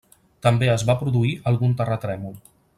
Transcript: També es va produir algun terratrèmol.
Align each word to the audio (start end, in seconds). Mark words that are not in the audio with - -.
També 0.45 0.69
es 0.77 0.85
va 0.87 0.95
produir 1.03 1.37
algun 1.53 1.79
terratrèmol. 1.83 2.37